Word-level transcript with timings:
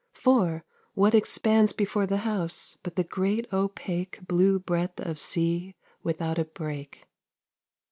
For, 0.15 0.65
what 0.95 1.13
expands 1.13 1.73
Before 1.73 2.07
the 2.07 2.25
house, 2.25 2.75
but 2.81 2.95
the 2.95 3.03
great 3.03 3.45
opaque 3.53 4.19
Blue 4.27 4.57
breadth 4.57 4.99
of 4.99 5.19
sea 5.19 5.75
without 6.01 6.39
a 6.39 6.45
break? 6.45 7.05